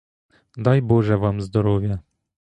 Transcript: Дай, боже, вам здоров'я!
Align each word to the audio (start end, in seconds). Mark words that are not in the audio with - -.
Дай, 0.57 0.81
боже, 0.81 1.15
вам 1.15 1.41
здоров'я! 1.41 2.01